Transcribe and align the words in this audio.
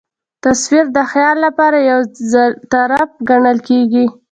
تصویر 0.43 0.85
د 0.97 0.99
خیال 1.11 1.35
له 1.45 1.49
پاره 1.57 1.79
یو 1.89 1.99
ظرف 2.71 3.09
ګڼل 3.29 3.57
کېږي. 3.67 4.05